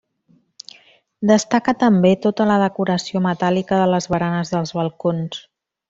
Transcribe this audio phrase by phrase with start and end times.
[1.31, 5.47] Destaca també tota la decoració metàl·lica de les baranes dels balcons.